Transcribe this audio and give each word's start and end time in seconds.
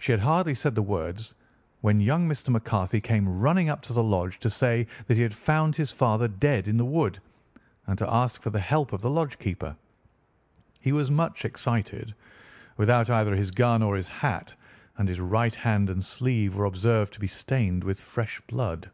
She 0.00 0.10
had 0.10 0.20
hardly 0.22 0.56
said 0.56 0.74
the 0.74 0.82
words 0.82 1.32
when 1.80 2.00
young 2.00 2.28
Mr. 2.28 2.48
McCarthy 2.48 3.00
came 3.00 3.38
running 3.40 3.68
up 3.68 3.82
to 3.82 3.92
the 3.92 4.02
lodge 4.02 4.40
to 4.40 4.50
say 4.50 4.88
that 5.06 5.14
he 5.14 5.22
had 5.22 5.32
found 5.32 5.76
his 5.76 5.92
father 5.92 6.26
dead 6.26 6.66
in 6.66 6.76
the 6.76 6.84
wood, 6.84 7.20
and 7.86 7.96
to 8.00 8.12
ask 8.12 8.42
for 8.42 8.50
the 8.50 8.58
help 8.58 8.92
of 8.92 9.00
the 9.00 9.10
lodge 9.10 9.38
keeper. 9.38 9.76
He 10.80 10.90
was 10.90 11.08
much 11.08 11.44
excited, 11.44 12.16
without 12.78 13.08
either 13.08 13.36
his 13.36 13.52
gun 13.52 13.80
or 13.80 13.94
his 13.94 14.08
hat, 14.08 14.52
and 14.98 15.06
his 15.06 15.20
right 15.20 15.54
hand 15.54 15.88
and 15.88 16.04
sleeve 16.04 16.56
were 16.56 16.64
observed 16.64 17.12
to 17.12 17.20
be 17.20 17.28
stained 17.28 17.84
with 17.84 18.00
fresh 18.00 18.40
blood. 18.48 18.90